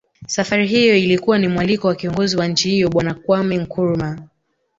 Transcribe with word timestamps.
Safari 0.27 0.67
hiyo 0.67 0.97
ilikuwa 0.97 1.37
ni 1.39 1.47
mwaliko 1.47 1.87
wa 1.87 1.95
kiongozi 1.95 2.37
wa 2.37 2.47
nchi 2.47 2.69
hiyo 2.69 2.89
Bwana 2.89 3.13
Kwameh 3.13 3.59
Nkrumah 3.59 4.17